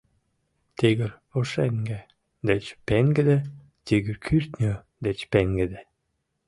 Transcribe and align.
Тигр 0.77 1.11
пушеҥге 1.29 1.99
деч 2.49 2.65
пеҥгыде, 2.87 3.37
тигр 3.87 4.15
кӱртньӧ 4.25 4.73
деч 5.05 5.19
пеҥгыде 5.31 5.79